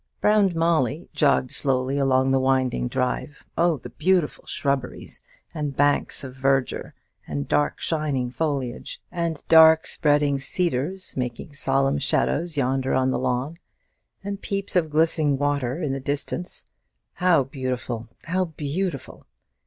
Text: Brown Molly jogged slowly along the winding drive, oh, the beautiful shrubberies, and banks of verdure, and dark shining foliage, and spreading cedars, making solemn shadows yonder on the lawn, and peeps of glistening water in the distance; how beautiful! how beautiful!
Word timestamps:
Brown 0.19 0.51
Molly 0.55 1.09
jogged 1.13 1.51
slowly 1.51 1.99
along 1.99 2.31
the 2.31 2.39
winding 2.39 2.87
drive, 2.87 3.45
oh, 3.55 3.77
the 3.77 3.91
beautiful 3.91 4.47
shrubberies, 4.47 5.21
and 5.53 5.75
banks 5.77 6.23
of 6.23 6.33
verdure, 6.35 6.95
and 7.27 7.47
dark 7.47 7.79
shining 7.79 8.31
foliage, 8.31 8.99
and 9.11 9.43
spreading 9.83 10.39
cedars, 10.39 11.15
making 11.15 11.53
solemn 11.53 11.99
shadows 11.99 12.57
yonder 12.57 12.95
on 12.95 13.11
the 13.11 13.19
lawn, 13.19 13.59
and 14.23 14.41
peeps 14.41 14.75
of 14.75 14.89
glistening 14.89 15.37
water 15.37 15.79
in 15.79 15.93
the 15.93 15.99
distance; 15.99 16.63
how 17.13 17.43
beautiful! 17.43 18.07
how 18.25 18.45
beautiful! 18.45 19.27